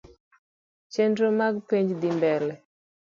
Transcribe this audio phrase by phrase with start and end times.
[0.93, 2.53] Chenro mar penj dhi mbele